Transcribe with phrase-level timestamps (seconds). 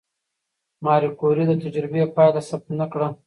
[0.85, 3.07] ماري کوري د تجربې پایله ثبت نه کړه؟